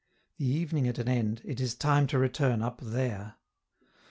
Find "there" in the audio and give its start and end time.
2.81-3.35